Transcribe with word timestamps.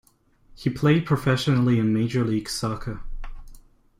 He 0.55 0.71
played 0.71 1.05
professionally 1.05 1.77
in 1.77 1.93
Major 1.93 2.23
League 2.23 2.49
Soccer. 2.49 3.01